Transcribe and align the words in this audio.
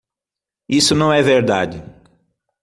Isso 0.67 0.95
não 0.95 1.13
é 1.13 1.21
verdade. 1.21 1.79